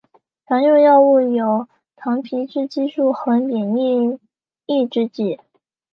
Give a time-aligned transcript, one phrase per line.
[0.47, 4.19] 常用的药物有糖皮质激素和免疫
[4.65, 5.39] 抑制剂。